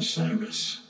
[0.00, 0.80] Osiris.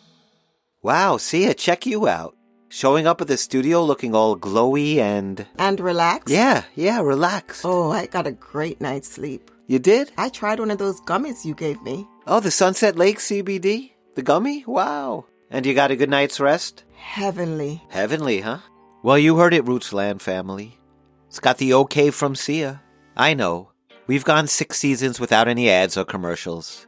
[0.83, 2.37] Wow, Sia, check you out.
[2.69, 5.47] Showing up at the studio looking all glowy and.
[5.59, 6.33] And relaxed?
[6.33, 7.63] Yeah, yeah, relax.
[7.65, 9.51] Oh, I got a great night's sleep.
[9.67, 10.13] You did?
[10.17, 12.07] I tried one of those gummies you gave me.
[12.25, 13.93] Oh, the Sunset Lake CBD?
[14.15, 14.65] The gummy?
[14.65, 15.27] Wow.
[15.51, 16.85] And you got a good night's rest?
[16.95, 17.83] Heavenly.
[17.89, 18.59] Heavenly, huh?
[19.03, 20.79] Well, you heard it, Rootsland family.
[21.27, 22.81] It's got the okay from Sia.
[23.17, 23.73] I know.
[24.07, 26.87] We've gone six seasons without any ads or commercials.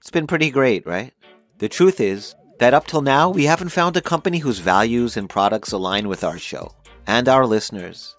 [0.00, 1.12] It's been pretty great, right?
[1.58, 5.28] The truth is that up till now, we haven't found a company whose values and
[5.28, 6.74] products align with our show
[7.06, 8.14] and our listeners.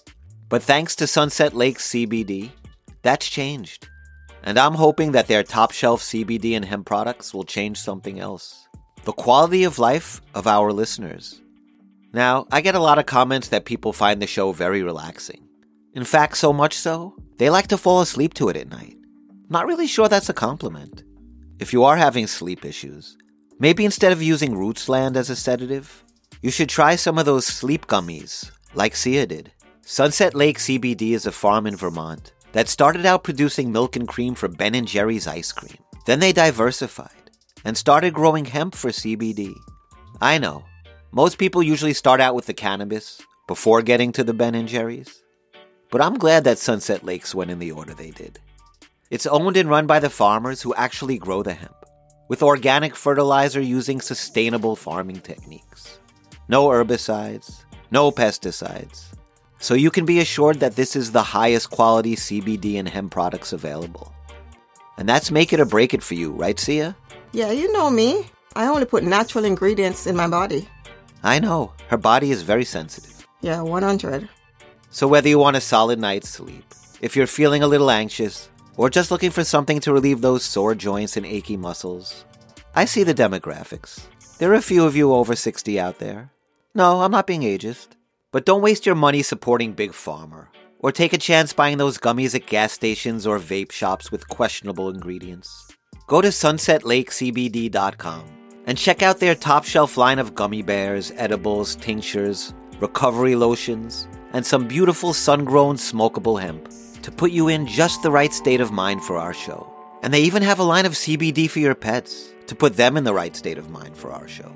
[0.50, 2.52] But thanks to Sunset Lake CBD,
[3.02, 3.90] that's changed.
[4.44, 8.66] And I'm hoping that their top shelf CBD and hemp products will change something else
[9.06, 11.40] the quality of life of our listeners.
[12.12, 15.48] Now, I get a lot of comments that people find the show very relaxing.
[15.94, 18.98] In fact, so much so, they like to fall asleep to it at night.
[19.48, 21.04] Not really sure that's a compliment.
[21.60, 23.16] If you are having sleep issues,
[23.60, 26.04] maybe instead of using Rootsland as a sedative,
[26.42, 29.52] you should try some of those sleep gummies, like Sia did.
[29.82, 34.34] Sunset Lake CBD is a farm in Vermont that started out producing milk and cream
[34.34, 35.78] for Ben and Jerry's ice cream.
[36.06, 37.32] Then they diversified
[37.64, 39.54] and started growing hemp for CBD.
[40.22, 40.64] I know,
[41.12, 45.24] most people usually start out with the cannabis before getting to the Ben and Jerry's.
[45.92, 48.40] But I'm glad that Sunset Lakes went in the order they did.
[49.10, 51.85] It's owned and run by the farmers who actually grow the hemp,
[52.28, 56.00] with organic fertilizer using sustainable farming techniques.
[56.48, 59.06] No herbicides, no pesticides.
[59.60, 63.54] So you can be assured that this is the highest quality CBD and hemp products
[63.54, 64.14] available.
[64.98, 66.96] And that's make it or break it for you, right, Sia?
[67.32, 68.28] Yeah, you know me.
[68.56, 70.70] I only put natural ingredients in my body.
[71.24, 73.28] I know, her body is very sensitive.
[73.42, 74.30] Yeah, 100.
[74.90, 76.64] So whether you want a solid night's sleep,
[77.02, 80.76] if you're feeling a little anxious, or just looking for something to relieve those sore
[80.76, 82.26] joints and achy muscles,
[82.76, 84.02] I see the demographics.
[84.38, 86.32] There are a few of you over 60 out there.
[86.74, 87.90] No, I'm not being ageist.
[88.36, 90.48] But don't waste your money supporting Big Pharma,
[90.80, 94.90] or take a chance buying those gummies at gas stations or vape shops with questionable
[94.90, 95.72] ingredients.
[96.06, 98.26] Go to sunsetlakecbd.com
[98.66, 104.46] and check out their top shelf line of gummy bears, edibles, tinctures, recovery lotions, and
[104.46, 106.68] some beautiful sun grown smokable hemp
[107.06, 109.72] to put you in just the right state of mind for our show.
[110.02, 113.04] And they even have a line of CBD for your pets to put them in
[113.04, 114.52] the right state of mind for our show.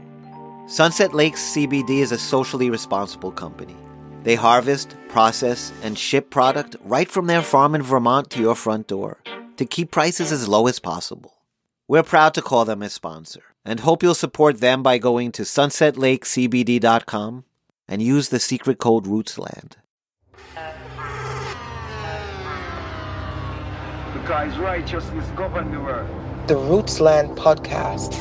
[0.65, 3.75] Sunset Lakes CBD is a socially responsible company.
[4.23, 8.87] They harvest, process, and ship product right from their farm in Vermont to your front
[8.87, 9.19] door
[9.57, 11.35] to keep prices as low as possible.
[11.87, 15.43] We're proud to call them a sponsor and hope you'll support them by going to
[15.43, 17.43] sunsetlakecbd.com
[17.87, 19.77] and use the secret code ROOTSLAND.
[20.57, 20.71] Uh,
[24.13, 26.07] Because righteousness govern the world.
[26.47, 28.15] The Rootsland Podcast.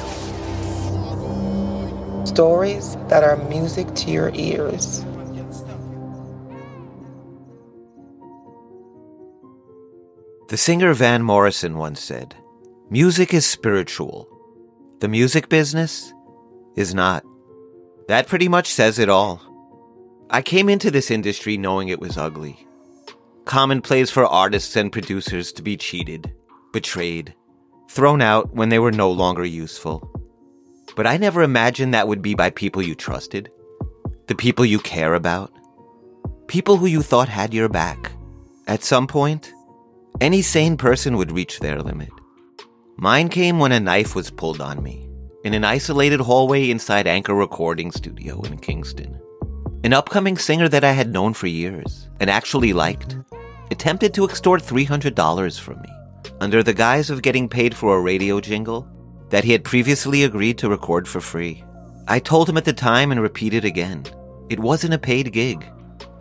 [2.27, 5.05] Stories that are music to your ears.
[10.49, 12.35] The singer Van Morrison once said,
[12.91, 14.29] Music is spiritual.
[15.01, 16.13] The music business
[16.77, 17.25] is not.
[18.09, 19.41] That pretty much says it all.
[20.31, 22.68] I came into this industry knowing it was ugly.
[23.49, 26.31] Commonplace for artists and producers to be cheated,
[26.71, 27.35] betrayed,
[27.89, 30.07] thrown out when they were no longer useful.
[30.95, 33.51] But I never imagined that would be by people you trusted,
[34.27, 35.51] the people you care about,
[36.47, 38.13] people who you thought had your back.
[38.67, 39.51] At some point,
[40.21, 42.11] any sane person would reach their limit.
[42.99, 45.09] Mine came when a knife was pulled on me
[45.43, 49.19] in an isolated hallway inside Anchor Recording Studio in Kingston.
[49.85, 53.17] An upcoming singer that I had known for years and actually liked
[53.71, 55.89] attempted to extort $300 from me
[56.41, 58.89] under the guise of getting paid for a radio jingle
[59.31, 61.65] that he had previously agreed to record for free.
[62.07, 64.05] I told him at the time and repeated again
[64.49, 65.65] it wasn't a paid gig.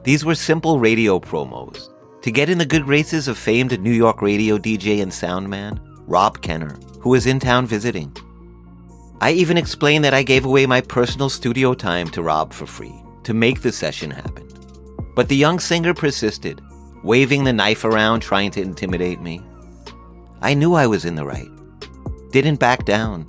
[0.03, 1.90] These were simple radio promos
[2.22, 6.41] to get in the good graces of famed New York radio DJ and soundman Rob
[6.41, 8.16] Kenner, who was in town visiting.
[9.22, 12.94] I even explained that I gave away my personal studio time to Rob for free
[13.24, 14.48] to make the session happen.
[15.16, 16.62] But the young singer persisted,
[17.07, 19.42] waving the knife around, trying to intimidate me.
[20.42, 21.50] I knew I was in the right.
[22.31, 23.25] Didn't back down.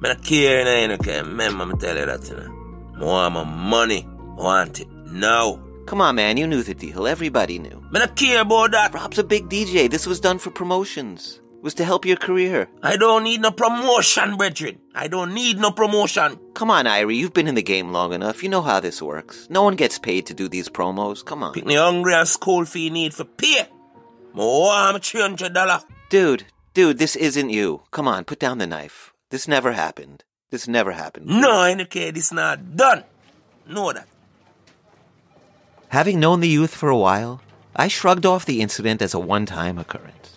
[0.00, 1.22] Man, I care and I ain't okay.
[1.22, 3.30] Man, I'ma tell you that, you know.
[3.30, 4.06] My money.
[4.36, 5.60] Want it now.
[5.86, 7.06] Come on, man, you knew the deal.
[7.06, 7.82] Everybody knew.
[7.90, 8.92] Man, I care about that.
[8.92, 9.88] Rob's a big DJ.
[9.88, 11.40] This was done for promotions.
[11.64, 12.68] Was to help your career.
[12.82, 14.80] I don't need no promotion, brethren.
[14.94, 16.38] I don't need no promotion.
[16.52, 18.42] Come on, Irie, you've been in the game long enough.
[18.42, 19.48] You know how this works.
[19.48, 21.24] No one gets paid to do these promos.
[21.24, 21.54] Come on.
[21.54, 23.66] Pick me hungry and school fee need for pay.
[24.34, 25.84] More I'm $300.
[26.10, 26.44] Dude,
[26.74, 27.80] dude, this isn't you.
[27.92, 29.14] Come on, put down the knife.
[29.30, 30.22] This never happened.
[30.50, 31.28] This never happened.
[31.28, 33.04] No, NK, it's not done.
[33.66, 34.06] Know that.
[35.88, 37.40] Having known the youth for a while,
[37.74, 40.33] I shrugged off the incident as a one time occurrence.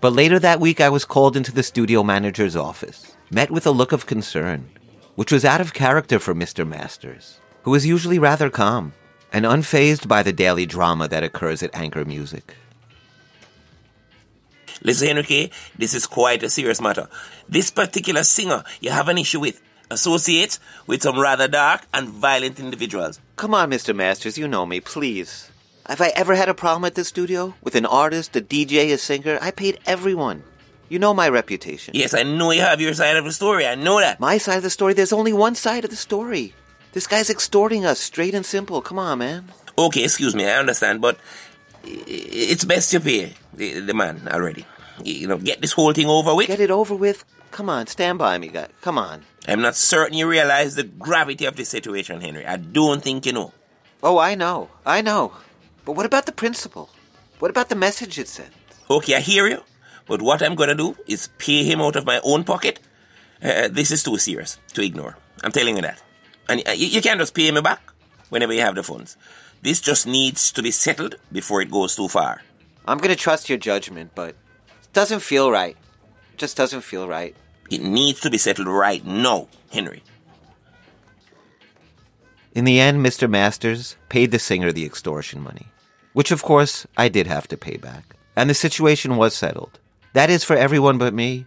[0.00, 3.72] But later that week, I was called into the studio manager's office, met with a
[3.72, 4.70] look of concern,
[5.16, 6.66] which was out of character for Mr.
[6.66, 8.92] Masters, who is usually rather calm
[9.32, 12.54] and unfazed by the daily drama that occurs at Anchor Music.
[14.82, 17.08] Listen, Henry this is quite a serious matter.
[17.48, 19.60] This particular singer you have an issue with
[19.90, 23.18] associates with some rather dark and violent individuals.
[23.34, 23.96] Come on, Mr.
[23.96, 25.50] Masters, you know me, please.
[25.88, 27.54] Have I ever had a problem at the studio?
[27.62, 29.38] With an artist, a DJ, a singer?
[29.40, 30.42] I paid everyone.
[30.90, 31.94] You know my reputation.
[31.94, 33.66] Yes, I know you have your side of the story.
[33.66, 34.20] I know that.
[34.20, 36.52] My side of the story, there's only one side of the story.
[36.92, 38.82] This guy's extorting us, straight and simple.
[38.82, 39.48] Come on, man.
[39.78, 41.18] Okay, excuse me, I understand, but
[41.84, 44.66] it's best you pay the, the man already.
[45.02, 46.48] You know, get this whole thing over with.
[46.48, 47.24] Get it over with?
[47.50, 48.68] Come on, stand by me, guy.
[48.82, 49.22] Come on.
[49.46, 52.44] I'm not certain you realize the gravity of the situation, Henry.
[52.44, 53.52] I don't think you know.
[54.02, 54.68] Oh, I know.
[54.84, 55.32] I know.
[55.88, 56.90] But what about the principle?
[57.38, 58.54] What about the message it sends?
[58.90, 59.62] Okay, I hear you.
[60.06, 62.78] But what I'm going to do is pay him out of my own pocket.
[63.42, 65.16] Uh, this is too serious to ignore.
[65.42, 66.02] I'm telling you that.
[66.46, 67.80] And uh, you, you can't just pay me back
[68.28, 69.16] whenever you have the funds.
[69.62, 72.42] This just needs to be settled before it goes too far.
[72.86, 74.36] I'm going to trust your judgment, but
[74.82, 75.78] it doesn't feel right.
[76.34, 77.34] It just doesn't feel right.
[77.70, 80.02] It needs to be settled right now, Henry.
[82.52, 83.26] In the end, Mr.
[83.26, 85.68] Masters paid the singer the extortion money,
[86.18, 89.78] which of course I did have to pay back, and the situation was settled.
[90.14, 91.46] That is for everyone but me.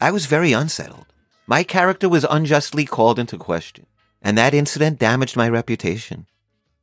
[0.00, 1.06] I was very unsettled.
[1.48, 3.84] My character was unjustly called into question,
[4.22, 6.26] and that incident damaged my reputation.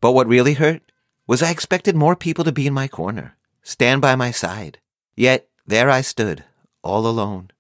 [0.02, 0.81] But what really hurt
[1.25, 4.80] was I expected more people to be in my corner, stand by my side.
[5.16, 6.44] Yet there I stood,
[6.84, 7.52] all alone.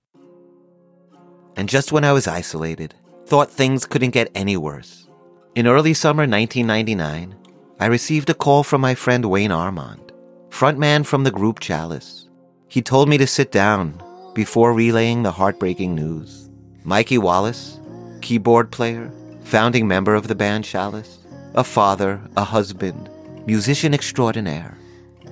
[1.55, 2.95] And just when I was isolated,
[3.27, 5.07] thought things couldn't get any worse.
[5.55, 7.42] In early summer 1999,
[7.79, 10.11] I received a call from my friend Wayne Armond,
[10.49, 12.29] frontman from the group Chalice.
[12.67, 14.01] He told me to sit down
[14.35, 16.49] before relaying the heartbreaking news.
[16.83, 17.79] Mikey Wallace,
[18.21, 19.11] keyboard player,
[19.41, 21.19] founding member of the band Chalice,
[21.55, 23.09] a father, a husband,
[23.47, 24.77] musician extraordinaire,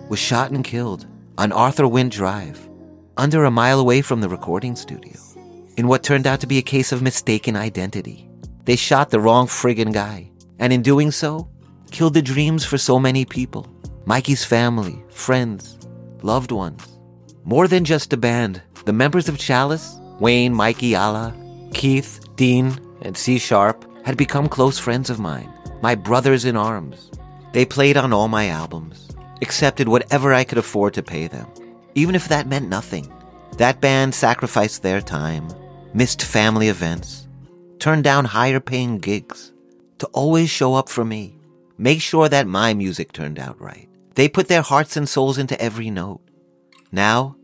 [0.10, 1.06] was shot and killed
[1.38, 2.68] on Arthur Wint Drive,
[3.18, 5.20] under a mile away from the recording studio,
[5.78, 8.28] in what turned out to be a case of mistaken identity.
[8.66, 11.50] They shot the wrong friggin' guy, and in doing so,
[11.92, 13.68] killed the dreams for so many people
[14.06, 15.78] Mikey's family, friends,
[16.24, 16.88] loved ones.
[17.44, 21.36] More than just a band, the members of Chalice, Wayne, Mikey, Allah,
[21.74, 25.52] Keith, Dean, and C Sharp had become close friends of mine,
[25.82, 27.12] my brothers in arms.
[27.54, 29.10] They played on all my albums,
[29.42, 31.48] accepted whatever I could afford to pay them,
[31.96, 33.12] even if that meant nothing.
[33.58, 35.50] That band sacrificed their time,
[35.94, 37.28] missed family events,
[37.80, 39.54] turned down higher paying gigs
[40.00, 41.38] to always show up for me,
[41.82, 43.90] make sure that my music turned out right.
[44.14, 46.22] They put their hearts and souls into every note.
[46.92, 47.38] Now,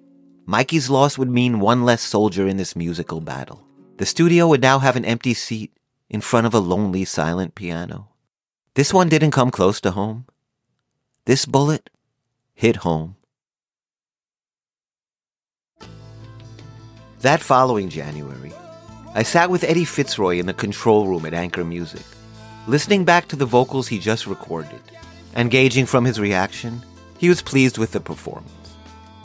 [0.46, 3.66] Mikey's loss would mean one less soldier in this musical battle.
[3.98, 5.72] The studio would now have an empty seat
[6.08, 8.10] in front of a lonely, silent piano.
[8.76, 10.28] This one didn't come close to home.
[11.26, 11.90] This bullet
[12.54, 13.16] hit home.
[17.22, 18.54] That following January,
[19.16, 22.06] I sat with Edi Fitzroy in the control room at Anchor Music,
[22.68, 24.82] listening back to the vocals he just recorded,
[25.34, 26.84] and gauging from his reaction,
[27.18, 28.52] he was pleased with the performance.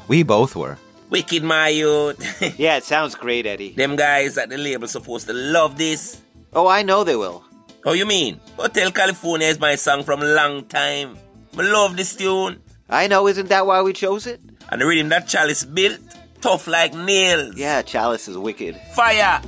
[0.08, 0.78] We both were.
[1.11, 2.18] Wicked, my youth.
[2.58, 3.72] Yeah, it sounds great, Edi.
[3.72, 6.20] Them guys at the label supposed to love this.
[6.54, 7.44] Oh, I know they will.
[7.84, 8.40] How you mean?
[8.56, 11.16] Hotel California is my song from long time.
[11.58, 12.62] I love this tune.
[12.88, 14.40] I know, isn't that why we chose it?
[14.70, 15.99] And the rhythm that Chalice built,
[16.40, 17.56] tough like nails.
[17.56, 18.76] Yeah, Chalice is wicked.
[18.94, 19.42] Fire!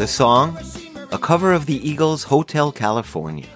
[0.00, 0.58] The song,
[1.12, 3.50] a cover of the Eagles' Hotel California.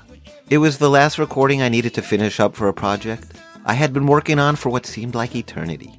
[0.51, 3.33] It was the last recording I needed to finish up for a project
[3.65, 5.99] I had been working on for what seemed like eternity.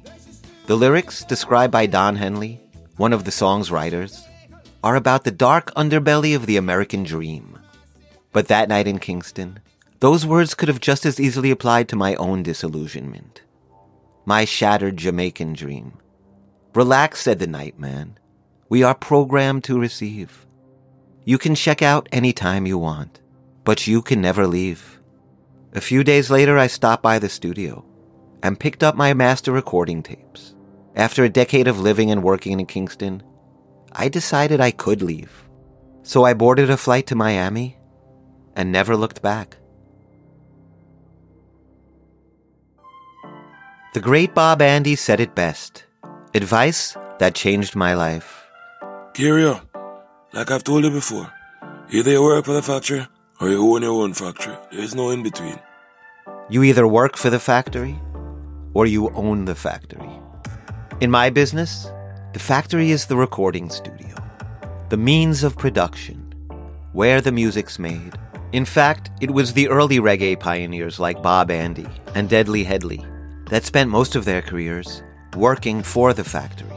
[0.66, 2.60] The lyrics, described by Don Henley,
[2.96, 4.24] one of the song's writers,
[4.84, 7.58] are about the dark underbelly of the American dream.
[8.32, 9.58] But that night in Kingston,
[9.98, 13.42] those words could have just as easily applied to my own disillusionment.
[14.24, 15.94] My shattered Jamaican dream.
[16.72, 18.16] Relax, said the night man.
[18.68, 20.44] We are programmed to receive.
[21.24, 23.20] You can check out anytime you want,
[23.64, 25.00] but you can never leave.
[25.72, 27.84] A few days later, I stopped by the studio
[28.42, 30.54] and picked up my master recording tapes.
[30.96, 33.22] After a decade of living and working in Kingston,
[33.92, 35.48] I decided I could leave.
[36.02, 37.76] So I boarded a flight to Miami
[38.54, 39.58] and never looked back.
[43.94, 45.84] The great Bob Andy said it best
[46.34, 48.45] advice that changed my life.
[49.16, 49.62] Curio,
[50.34, 51.32] like I've told you before,
[51.90, 53.06] either you work for the factory
[53.40, 54.54] or you own your own factory.
[54.70, 55.58] There's no in between.
[56.50, 57.98] You either work for the factory
[58.74, 60.10] or you own the factory.
[61.00, 61.90] In my business,
[62.34, 64.14] the factory is the recording studio,
[64.90, 66.18] the means of production,
[66.92, 68.12] where the music's made.
[68.52, 73.02] In fact, it was the early reggae pioneers like Bob Andy and Deadly Headley
[73.48, 75.02] that spent most of their careers
[75.34, 76.75] working for the factory,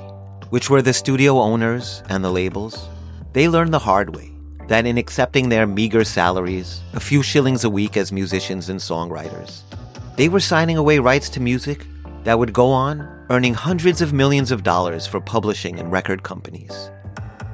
[0.49, 2.87] which were the studio owners and the labels.
[3.33, 4.31] They learned the hard way
[4.67, 9.61] that in accepting their meager salaries, a few shillings a week as musicians and songwriters,
[10.15, 11.85] they were signing away rights to music
[12.23, 16.91] that would go on earning hundreds of millions of dollars for publishing and record companies.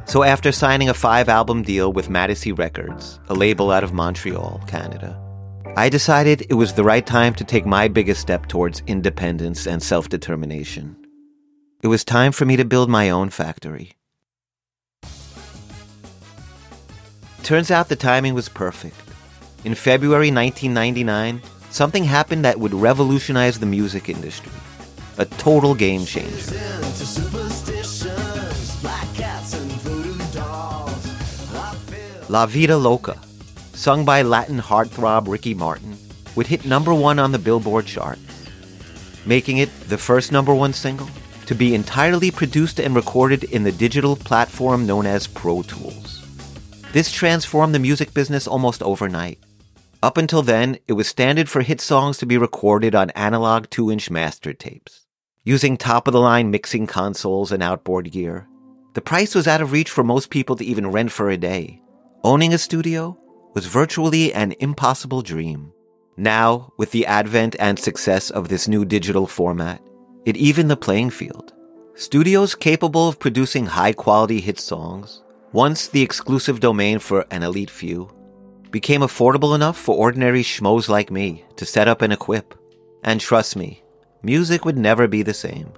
[0.05, 4.61] So after signing a five album deal with Madison Records, a label out of Montreal,
[4.67, 5.19] Canada,
[5.77, 9.83] I decided it was the right time to take my biggest step towards independence and
[9.83, 10.95] self determination.
[11.85, 13.91] It was time for me to build my own factory.
[17.43, 18.95] Turns out the timing was perfect.
[19.63, 24.51] In February 1999, something happened that would revolutionize the music industry.
[25.19, 26.57] A total game changer.
[32.29, 33.19] La Vida Loca,
[33.73, 35.95] sung by Latin heartthrob Ricky Martin,
[36.35, 38.17] would hit number one on the Billboard chart,
[39.27, 41.07] making it the first number one single
[41.47, 46.25] to be entirely produced and recorded in the digital platform known as Pro Tools.
[46.91, 49.39] This transformed the music business almost overnight.
[50.01, 53.91] Up until then, it was standard for hit songs to be recorded on analog 2
[53.91, 55.05] inch master tapes,
[55.43, 58.47] using top of the line mixing consoles and outboard gear.
[58.93, 61.81] The price was out of reach for most people to even rent for a day.
[62.23, 63.17] Owning a studio
[63.53, 65.73] was virtually an impossible dream.
[66.17, 69.81] Now, with the advent and success of this new digital format,
[70.25, 71.53] it evened the playing field.
[71.93, 77.69] Studios capable of producing high quality hit songs, once the exclusive domain for an elite
[77.69, 78.11] few,
[78.71, 82.53] became affordable enough for ordinary schmoes like me to set up and equip.
[83.03, 83.83] And trust me,
[84.23, 85.71] music would never be the same.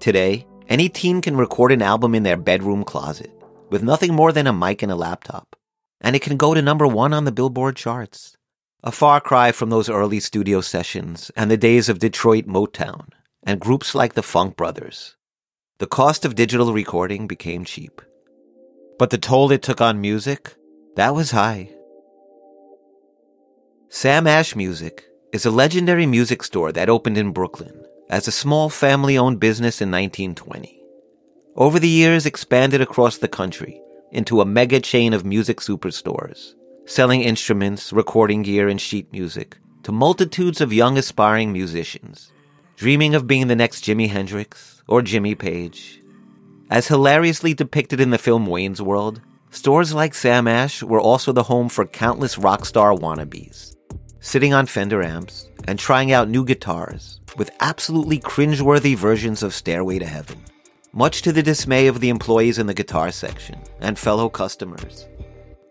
[0.00, 3.30] Today, any teen can record an album in their bedroom closet
[3.70, 5.54] with nothing more than a mic and a laptop
[6.02, 8.36] and it can go to number one on the Billboard charts.
[8.82, 13.08] A far cry from those early studio sessions and the days of Detroit Motown
[13.44, 15.16] and groups like the Funk Brothers.
[15.78, 18.00] The cost of digital recording became cheap.
[18.98, 20.54] But the toll it took on music,
[20.96, 21.70] that was high.
[23.88, 28.68] Sam Ash Music is a legendary music store that opened in Brooklyn as a small
[28.68, 30.82] family owned business in 1920.
[31.56, 33.80] Over the years, expanded across the country
[34.10, 36.52] into a mega chain of music superstores,
[36.86, 42.30] selling instruments, recording gear, and sheet music to multitudes of young aspiring musicians,
[42.76, 46.02] dreaming of being the next Jimi Hendrix or Jimmy Page.
[46.70, 51.44] As hilariously depicted in the film Wayne's World, stores like Sam Ash were also the
[51.44, 53.76] home for countless rock star wannabes,
[54.20, 59.98] sitting on Fender amps and trying out new guitars with absolutely cringeworthy versions of Stairway
[59.98, 60.42] to Heaven
[60.92, 65.08] much to the dismay of the employees in the guitar section and fellow customers.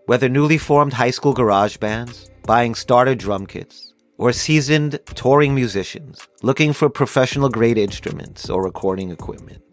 [0.08, 3.91] Whether newly formed high school garage bands, buying starter drum kits,
[4.22, 9.64] or seasoned touring musicians looking for professional grade instruments or recording equipment,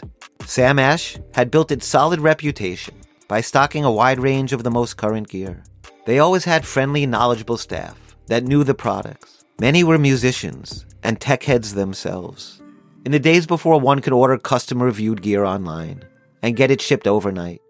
[0.47, 2.95] Sam Ash had built its solid reputation
[3.29, 5.63] by stocking a wide range of the most current gear.
[6.07, 9.45] They always had friendly, knowledgeable staff that knew the products.
[9.61, 12.63] Many were musicians and tech heads themselves.
[13.05, 16.05] In the days before one could order custom reviewed gear online
[16.41, 17.61] and get it shipped overnight,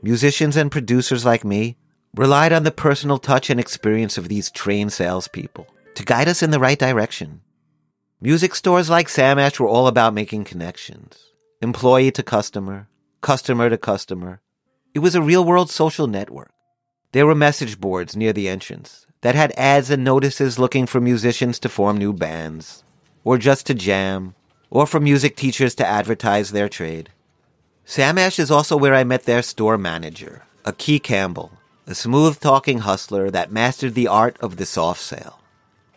[0.00, 1.76] musicians and producers like me
[2.14, 6.50] relied on the personal touch and experience of these trained salespeople to guide us in
[6.50, 7.40] the right direction.
[8.20, 11.30] Music stores like Sam Ash were all about making connections,
[11.62, 12.88] employee to customer,
[13.20, 14.40] customer to customer.
[14.94, 16.52] It was a real world social network.
[17.12, 21.58] There were message boards near the entrance that had ads and notices looking for musicians
[21.60, 22.84] to form new bands,
[23.24, 24.34] or just to jam,
[24.70, 27.10] or for music teachers to advertise their trade.
[27.84, 31.52] Sam Ash is also where I met their store manager, Akee Campbell,
[31.86, 35.39] a smooth talking hustler that mastered the art of the soft sale.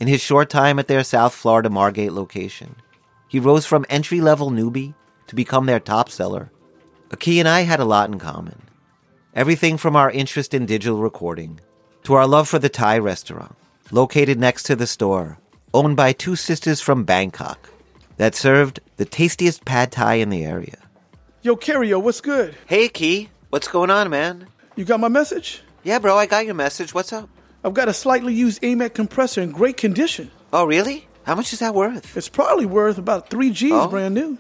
[0.04, 2.76] In his short time at their South Florida Margate location,
[3.30, 4.96] he rose from entry level newbie
[5.28, 6.52] to become their top seller.
[7.10, 8.64] Akee and I had a lot in common.
[9.34, 11.62] Everything from our interest in digital recording
[12.04, 13.56] to our love for the Thai restaurant,
[13.92, 15.38] located next to the store,
[15.74, 17.70] owned by two sisters from Bangkok
[18.18, 20.80] that served the tastiest pad thai in the area.
[21.44, 22.58] Yo, Curio, what's good?
[22.66, 24.48] Hey, Key, what's going on, man?
[24.76, 25.62] You got my message?
[25.82, 26.94] Yeah, bro, I got your message.
[26.94, 27.30] What's up?
[27.64, 30.32] I've got a slightly used AMAC compressor in great condition.
[30.52, 31.08] Oh, really?
[31.24, 32.18] How much is that worth?
[32.18, 33.88] It's probably worth about three G's Oh.
[33.88, 34.38] brand new.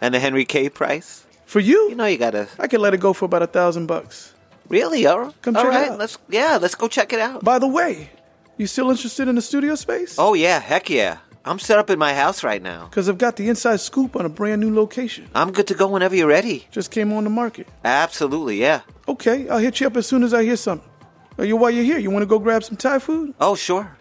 [0.00, 1.24] And the Henry K price?
[1.46, 2.48] For you, You know you gotta.
[2.58, 4.34] I could let it go for about a thousand bucks.
[4.68, 5.06] Really?
[5.06, 5.98] All, Come all check it out.
[5.98, 6.58] Let's yeah.
[6.60, 7.44] Let's go check it out.
[7.44, 8.10] By the way,
[8.56, 10.16] you still interested in the studio space?
[10.18, 11.18] Oh yeah, heck yeah.
[11.44, 12.86] I'm set up in my house right now.
[12.86, 15.28] Because I've got the inside scoop on a brand new location.
[15.32, 16.66] I'm good to go whenever you're ready.
[16.72, 17.68] Just came on the market.
[17.84, 18.80] Absolutely, yeah.
[19.06, 20.90] Okay, I'll hit you up as soon as I hear something.
[21.38, 23.34] You while you're here, you want to go grab some Thai food?
[23.40, 23.96] Oh sure.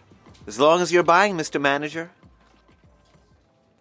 [0.48, 1.60] As long as you're buying, Mr.
[1.60, 2.12] Manager.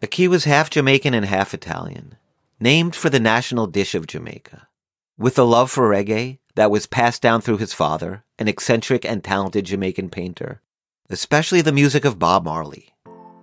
[0.02, 2.16] Akee was half Jamaican and half Italian,
[2.58, 4.68] named for the national dish of Jamaica.
[5.16, 9.22] With a love for reggae that was passed down through his father, an eccentric and
[9.22, 10.60] talented Jamaican painter,
[11.08, 12.92] especially the music of Bob Marley,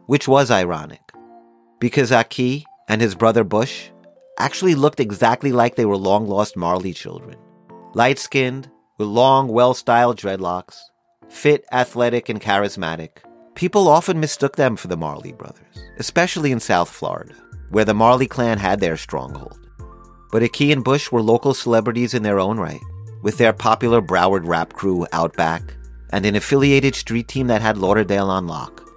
[0.07, 1.01] which was ironic,
[1.79, 3.89] because Akee and his brother Bush
[4.37, 7.37] actually looked exactly like they were long lost Marley children.
[7.93, 8.69] Light skinned,
[9.01, 10.77] with long, well styled dreadlocks,
[11.27, 13.09] fit, athletic, and charismatic.
[13.55, 17.33] People often mistook them for the Marley brothers, especially in South Florida,
[17.71, 19.57] where the Marley clan had their stronghold.
[20.31, 22.79] But Akee and Bush were local celebrities in their own right,
[23.23, 25.73] with their popular Broward rap crew Outback
[26.11, 28.87] and an affiliated street team that had Lauderdale on lock,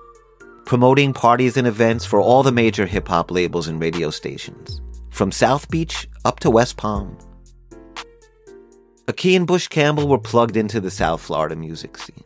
[0.67, 5.33] promoting parties and events for all the major hip hop labels and radio stations, from
[5.33, 7.17] South Beach up to West Palm.
[9.07, 12.25] Akee and Bush Campbell were plugged into the South Florida music scene.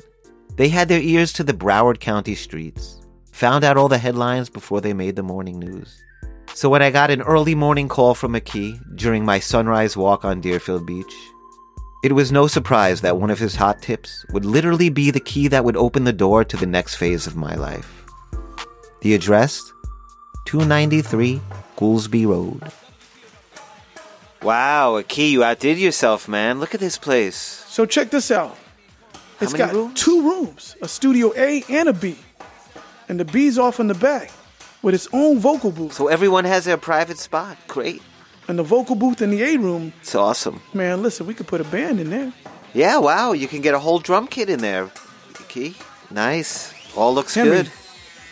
[0.56, 3.00] They had their ears to the Broward County streets,
[3.32, 6.00] found out all the headlines before they made the morning news.
[6.54, 10.40] So when I got an early morning call from Akee during my sunrise walk on
[10.40, 11.14] Deerfield Beach,
[12.04, 15.48] it was no surprise that one of his hot tips would literally be the key
[15.48, 18.06] that would open the door to the next phase of my life.
[19.00, 19.72] The address
[20.44, 21.40] 293
[21.76, 22.62] Goolsby Road.
[24.42, 26.60] Wow, Akee, you outdid yourself, man.
[26.60, 27.36] Look at this place.
[27.36, 28.56] So check this out.
[29.40, 30.00] It's many got rooms?
[30.00, 32.16] two rooms, a studio A and a B.
[33.08, 34.30] And the B's off in the back
[34.82, 35.92] with its own vocal booth.
[35.94, 37.56] So everyone has their private spot.
[37.66, 38.02] Great.
[38.48, 40.60] And the vocal booth in the A room, It's awesome.
[40.72, 42.32] man, listen, we could put a band in there.
[42.74, 44.90] Yeah, wow, you can get a whole drum kit in there.
[45.40, 45.74] Akee,
[46.10, 46.72] nice.
[46.96, 47.70] All looks Henry, good.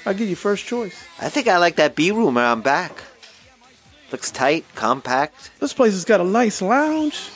[0.05, 0.95] I'll give you first choice.
[1.21, 2.93] I think I like that B room around back.
[4.13, 5.51] Looks tight, compact.
[5.61, 7.31] This place has got a nice lounge,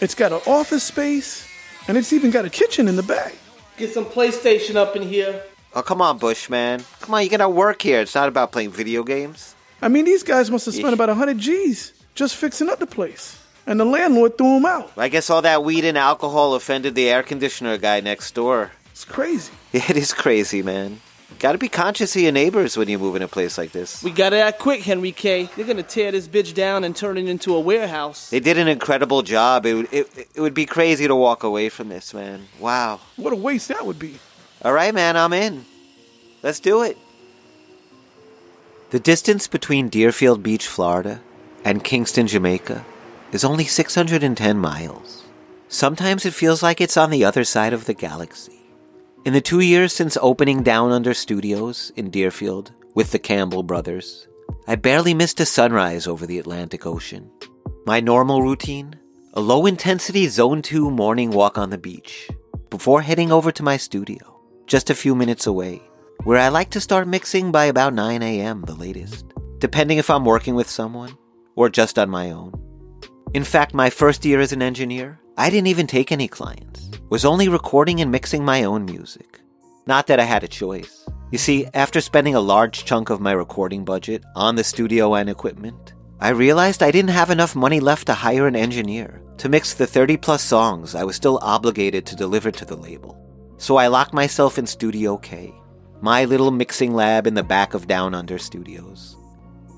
[0.00, 1.48] it's got an office space,
[1.88, 3.34] and it's even got a kitchen in the back.
[3.76, 5.42] Get some PlayStation up in here.
[5.74, 6.82] Oh, come on, Bush, man.
[7.00, 8.00] Come on, you gotta work here.
[8.00, 9.54] It's not about playing video games.
[9.82, 10.94] I mean, these guys must have spent Yeesh.
[10.94, 13.38] about 100 G's just fixing up the place.
[13.66, 14.92] And the landlord threw them out.
[14.96, 18.70] I guess all that weed and alcohol offended the air conditioner guy next door.
[18.92, 19.52] It's crazy.
[19.72, 21.00] It is crazy, man.
[21.38, 24.02] Gotta be conscious of your neighbors when you move in a place like this.
[24.02, 25.48] We gotta act quick, Henry K.
[25.56, 28.30] They're gonna tear this bitch down and turn it into a warehouse.
[28.30, 29.66] They did an incredible job.
[29.66, 32.46] It would, it, it would be crazy to walk away from this, man.
[32.60, 33.00] Wow.
[33.16, 34.18] What a waste that would be.
[34.64, 35.64] All right, man, I'm in.
[36.42, 36.96] Let's do it.
[38.90, 41.20] The distance between Deerfield Beach, Florida,
[41.64, 42.84] and Kingston, Jamaica,
[43.32, 45.24] is only 610 miles.
[45.68, 48.65] Sometimes it feels like it's on the other side of the galaxy.
[49.26, 54.28] In the two years since opening Down Under Studios in Deerfield with the Campbell brothers,
[54.68, 57.28] I barely missed a sunrise over the Atlantic Ocean.
[57.86, 58.94] My normal routine?
[59.34, 62.30] A low intensity Zone 2 morning walk on the beach
[62.70, 65.82] before heading over to my studio, just a few minutes away,
[66.22, 68.62] where I like to start mixing by about 9 a.m.
[68.62, 69.26] the latest,
[69.58, 71.18] depending if I'm working with someone
[71.56, 72.52] or just on my own.
[73.34, 77.24] In fact, my first year as an engineer, I didn't even take any clients, was
[77.24, 79.40] only recording and mixing my own music.
[79.86, 81.06] Not that I had a choice.
[81.30, 85.30] You see, after spending a large chunk of my recording budget on the studio and
[85.30, 89.74] equipment, I realized I didn't have enough money left to hire an engineer to mix
[89.74, 93.16] the 30 plus songs I was still obligated to deliver to the label.
[93.58, 95.54] So I locked myself in Studio K,
[96.00, 99.16] my little mixing lab in the back of Down Under Studios,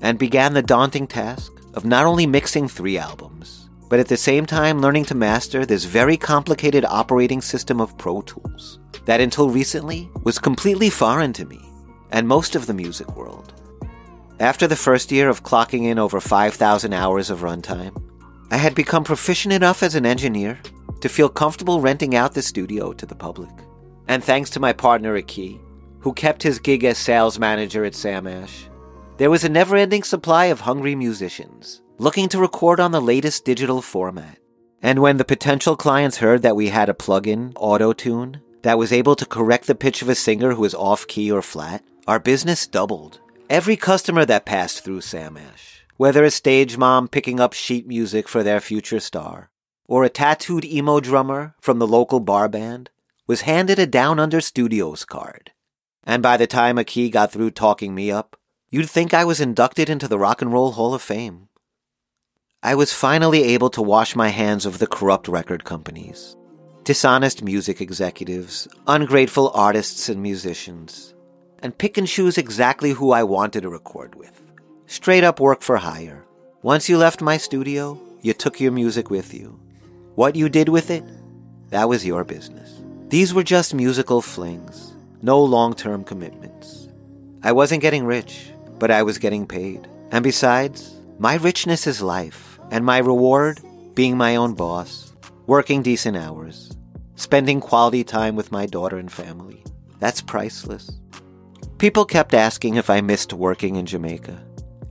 [0.01, 3.58] and began the daunting task of not only mixing three albums,
[3.89, 8.21] but at the same time learning to master this very complicated operating system of Pro
[8.21, 11.59] Tools that until recently was completely foreign to me
[12.11, 13.53] and most of the music world.
[14.39, 18.01] After the first year of clocking in over 5,000 hours of runtime,
[18.51, 20.59] I had become proficient enough as an engineer
[21.01, 23.51] to feel comfortable renting out the studio to the public.
[24.07, 25.59] And thanks to my partner Akee,
[25.99, 28.69] who kept his gig as sales manager at Sam Ash,
[29.17, 33.43] there was a never ending supply of hungry musicians looking to record on the latest
[33.43, 34.37] digital format.
[34.81, 38.93] And when the potential clients heard that we had a plug-in, Auto Tune, that was
[38.93, 42.17] able to correct the pitch of a singer who was off key or flat, our
[42.17, 43.19] business doubled.
[43.49, 48.29] Every customer that passed through Sam Ash, whether a stage mom picking up sheet music
[48.29, 49.49] for their future star,
[49.85, 52.89] or a tattooed emo drummer from the local bar band,
[53.27, 55.51] was handed a Down Under Studios card.
[56.05, 58.37] And by the time Akee got through talking me up,
[58.69, 61.48] you'd think I was inducted into the Rock and Roll Hall of Fame.
[62.61, 66.35] I was finally able to wash my hands of the corrupt record companies,
[66.83, 71.15] dishonest music executives, ungrateful artists and musicians,
[71.63, 74.41] and pick and choose exactly who I wanted to record with.
[74.87, 76.25] Straight up work for hire.
[76.61, 79.57] Once you left my studio, you took your music with you.
[80.15, 81.05] What you did with it,
[81.69, 82.81] that was your business.
[83.07, 86.89] These were just musical flings, no long term commitments.
[87.41, 89.87] I wasn't getting rich, but I was getting paid.
[90.11, 93.59] And besides, my richness is life, and my reward
[93.95, 95.13] being my own boss,
[95.47, 96.71] working decent hours,
[97.15, 99.63] spending quality time with my daughter and family.
[99.99, 100.91] That's priceless.
[101.77, 104.41] People kept asking if I missed working in Jamaica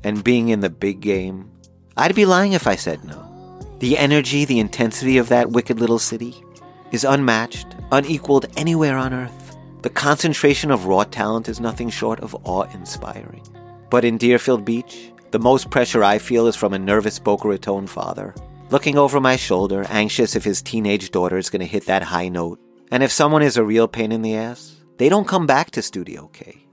[0.05, 1.51] and being in the big game.
[1.97, 3.25] I'd be lying if I said no.
[3.79, 6.35] The energy, the intensity of that wicked little city
[6.93, 9.57] is unmatched, unequaled anywhere on earth.
[9.83, 13.43] The concentration of raw talent is nothing short of awe inspiring.
[13.91, 17.87] But in Deerfield Beach, the most pressure I feel is from a nervous Boca Raton
[17.87, 18.35] father,
[18.71, 22.29] looking over my shoulder, anxious if his teenage daughter is going to hit that high
[22.29, 22.59] note.
[22.91, 25.83] And if someone is a real pain in the ass, they don't come back to
[25.83, 26.67] Studio K.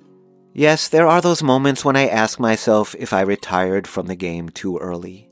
[0.53, 4.47] Yes, there are those moments when I ask myself if I retired from the game
[4.47, 5.29] too early.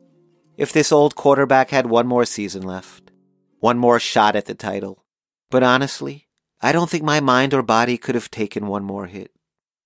[0.57, 3.11] If this old quarterback had one more season left,
[3.59, 5.05] one more shot at the title.
[5.49, 6.27] But honestly,
[6.61, 9.31] I don't think my mind or body could have taken one more hit.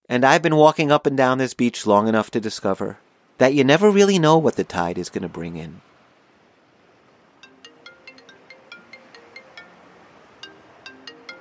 [0.10, 2.97] And I've been walking up and down this beach long enough to discover
[3.38, 5.82] that you never really know what the tide is going to bring in.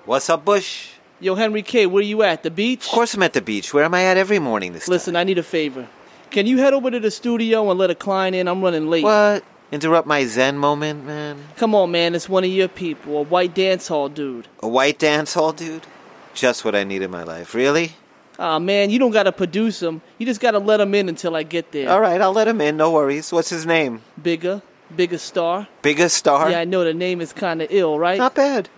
[0.04, 0.90] What's up, Bush?
[1.18, 2.42] Yo, Henry K, where you at?
[2.42, 2.84] The beach?
[2.86, 3.72] Of course I'm at the beach.
[3.72, 5.88] Where am I at every morning this Listen, I need a favor.
[6.30, 8.46] Can you head over to the studio and let a client in?
[8.46, 9.02] I'm running late.
[9.04, 9.42] What?
[9.72, 11.38] Interrupt my zen moment, man?
[11.56, 12.14] Come on, man.
[12.14, 14.46] It's one of your people, a white dance hall dude.
[14.60, 15.86] A white dance hall dude?
[16.34, 17.54] Just what I need in my life.
[17.54, 17.94] Really?
[18.38, 20.02] Ah, man, you don't gotta produce him.
[20.18, 21.88] You just gotta let him in until I get there.
[21.90, 22.76] All right, I'll let him in.
[22.76, 23.32] No worries.
[23.32, 24.02] What's his name?
[24.20, 24.62] Bigga,
[24.94, 25.68] Bigga Staar.
[25.82, 26.50] Bigga Staar?
[26.50, 28.18] Yeah, I know the name is kind of ill, right?
[28.18, 28.68] Not bad.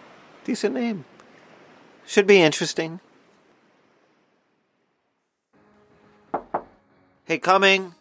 [0.44, 1.05] Decent name.
[2.07, 3.01] Should be interesting.
[7.25, 7.94] Hey, coming.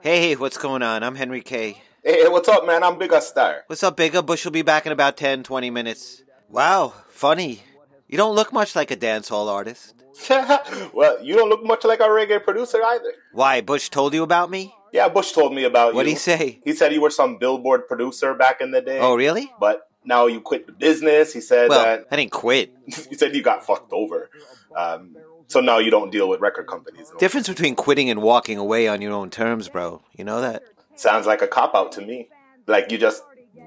[0.00, 1.02] Hey, what's going on?
[1.02, 1.82] I'm Henry K.
[2.02, 2.82] Hey, what's up, man?
[2.82, 3.62] I'm Bigga Staar.
[3.66, 4.24] What's up, Bigga?
[4.24, 6.22] Bush will be back in about 10, 20 minutes.
[6.48, 7.62] Wow, funny.
[8.08, 9.95] You don't look much like a dance hall artist.
[10.92, 13.12] well, you don't look much like a reggae producer either.
[13.32, 14.74] Why, Bush told you about me?
[14.92, 15.96] Yeah, Bush told me about you.
[15.96, 16.60] What'd he say?
[16.64, 18.98] He said you were some billboard producer back in the day.
[19.00, 19.52] Oh, really?
[19.60, 21.32] But now you quit the business.
[21.32, 22.72] He said Well, that I didn't quit.
[22.86, 24.30] he said you got fucked over.
[24.74, 25.16] Um,
[25.48, 27.00] so now you don't deal with record companies.
[27.08, 27.18] anymore.
[27.18, 30.02] Difference between quitting and walking away on your own terms, bro.
[30.16, 30.62] You know that?
[30.96, 32.28] Sounds like a cop out to me.
[32.66, 33.22] Like you just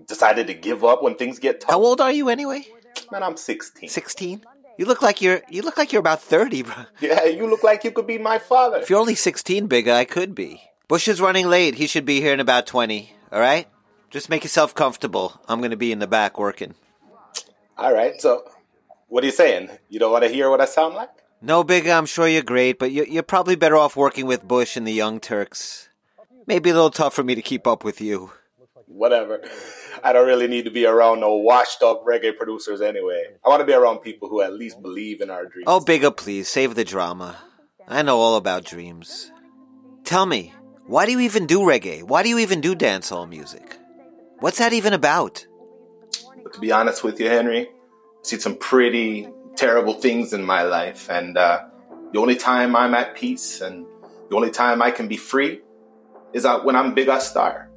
[0.08, 1.70] decided to give up when things get tough.
[1.72, 2.66] How old are you anyway?
[3.12, 3.88] Man, I'm 16.
[3.90, 4.46] 16?
[4.80, 6.74] You look like you're you look like you're about 30, bro.
[7.02, 8.78] Yeah, you look like you could be my father.
[8.80, 10.62] If you're only 16, Bigga, I could be.
[10.88, 11.76] Bush is running late.
[11.76, 13.12] He should be here in about 20.
[13.34, 13.68] All right?
[14.10, 15.38] Just make yourself comfortable.
[15.50, 16.76] I'm going to be in the back working.
[17.78, 18.44] All right, so
[19.10, 19.68] what are you saying?
[19.90, 21.10] You don't want to hear what I sound like?
[21.42, 24.78] No, Bigga, I'm sure you're great, but you- you're probably better off working with Bush
[24.78, 25.90] and the Young Turks.
[26.48, 28.32] Maybe a little tough for me to keep up with you.
[28.90, 29.42] Whatever.
[30.04, 33.24] I don't really need to be around no washed up reggae producers anyway.
[33.46, 35.66] I want to be around people who at least believe in our dreams.
[35.68, 37.38] Oh, Bigga, please, save the drama.
[37.88, 39.32] I know all about dreams.
[40.04, 40.54] Tell me,
[40.88, 42.02] why do you even do reggae?
[42.02, 43.78] Why do you even do dancehall music?
[44.40, 45.46] What's that even about?
[46.44, 50.64] But to be honest with you, Henry, I've seen some pretty terrible things in my
[50.64, 51.66] life, and uh,
[52.12, 53.86] the only time I'm at peace and
[54.30, 55.62] the only time I can be free
[56.34, 57.69] is uh, when I'm Big Star.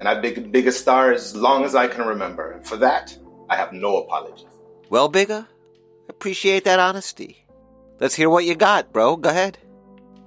[0.00, 2.52] And I've been Big Star as long as I can remember.
[2.52, 3.16] And for that,
[3.50, 4.46] I have no apologies.
[4.88, 5.46] Well, Bigga,
[6.08, 7.44] appreciate that honesty.
[8.00, 9.16] Let's hear what you got, bro.
[9.16, 9.58] Go ahead.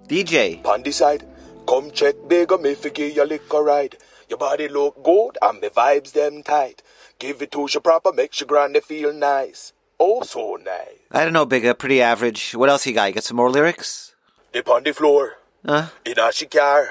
[0.08, 0.64] DJ.
[0.66, 1.26] On the side,
[1.68, 3.98] come check bigger me fi give you liquor ride.
[4.30, 6.84] Your body look good and me vibes them tight.
[7.20, 9.74] Give it to you proper, makes your grand feel nice.
[10.00, 11.00] Oh so nice.
[11.12, 11.78] I don't know, Bigga.
[11.78, 12.52] Pretty average.
[12.54, 13.06] What else you got?
[13.10, 14.14] You got some more lyrics?
[14.52, 15.88] Dip on the floor, Huh?
[16.06, 16.90] in a she car.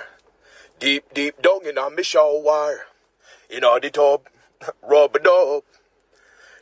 [0.83, 2.81] Deep, deep down in a me shower.
[3.49, 4.23] In a the tub,
[4.83, 5.62] rub it up.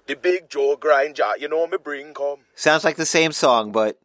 [0.07, 2.41] The big Joe grind jar, you know me bring come.
[2.55, 3.99] Sounds like the same song, but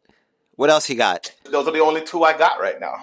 [0.54, 1.34] what else you got?
[1.44, 2.94] Those are the only two I got right now.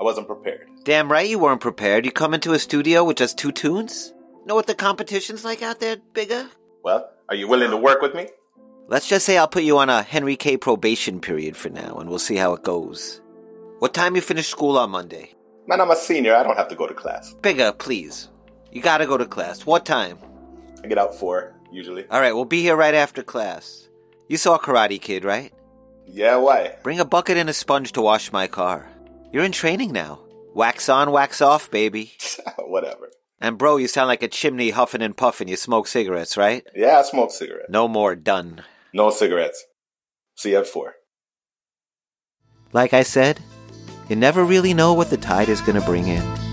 [0.00, 0.68] I wasn't prepared.
[0.82, 2.04] Damn right you weren't prepared.
[2.04, 4.12] You come into a studio with just two tunes?
[4.44, 6.48] Know what the competition's like out there, Bigga?
[6.82, 8.30] Well, are you willing to work with me?
[8.88, 12.10] Let's just say I'll put you on a Henry K probation period for now, and
[12.10, 13.20] we'll see how it goes.
[13.78, 15.36] What time you finish school on Monday?
[15.68, 16.34] Man, I'm a senior.
[16.34, 17.34] I don't have to go to class.
[17.42, 18.28] Bigga, please.
[18.72, 19.66] You gotta go to class.
[19.66, 20.18] What time?
[20.82, 22.06] I get out four, usually.
[22.10, 23.86] Alright, we'll be here right after class.
[24.28, 25.52] You saw Karate Kid, right?
[26.06, 26.76] Yeah, why?
[26.82, 28.88] Bring a bucket and a sponge to wash my car.
[29.30, 30.20] You're in training now.
[30.54, 32.12] Wax on, wax off, baby.
[32.58, 33.10] Whatever.
[33.38, 35.48] And bro, you sound like a chimney huffing and puffing.
[35.48, 36.66] You smoke cigarettes, right?
[36.74, 37.68] Yeah, I smoke cigarettes.
[37.68, 38.16] No more.
[38.16, 38.64] Done.
[38.94, 39.62] No cigarettes.
[40.34, 40.94] See you at four.
[42.72, 43.40] Like I said,
[44.08, 46.47] you never really know what the tide is going to bring in.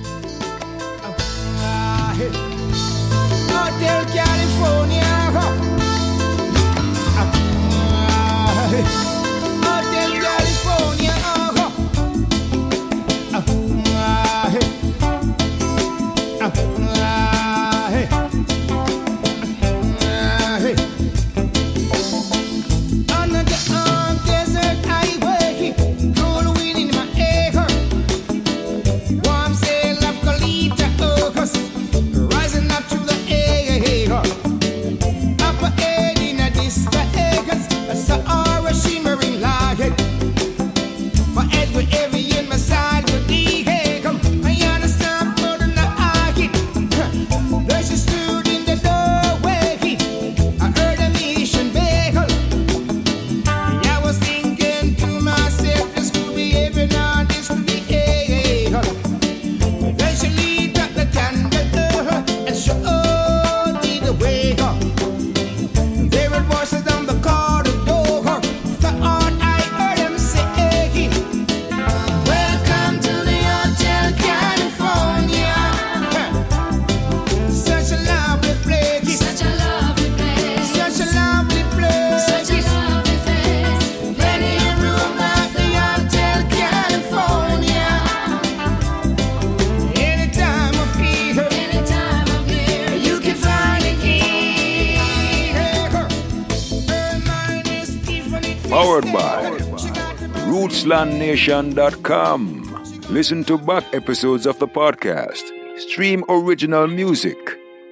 [100.86, 102.86] RootslandNation.com.
[103.10, 105.41] Listen to back episodes of the podcast.
[105.80, 107.38] Stream original music.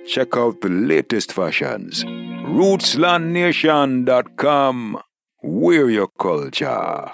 [0.07, 2.03] Check out the latest fashions.
[2.03, 5.01] RootslandNation.com.
[5.41, 7.09] We're your culture.